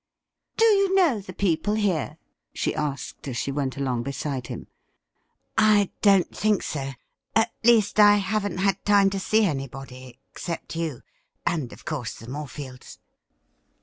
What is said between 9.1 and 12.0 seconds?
to see anybody, except you, and, of